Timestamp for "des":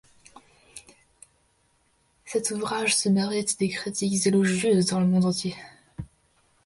3.59-3.69